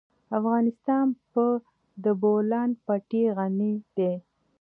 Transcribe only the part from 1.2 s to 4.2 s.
په د بولان پټي غني دی.